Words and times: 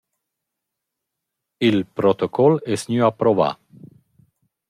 Il 1.67 1.77
protocol 2.01 2.57
es 2.77 2.87
gnü 2.89 2.99
approvà. 3.09 3.51